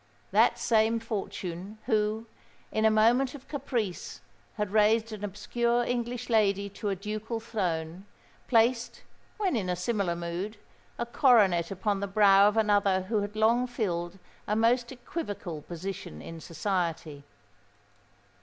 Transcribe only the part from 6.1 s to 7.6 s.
lady to a ducal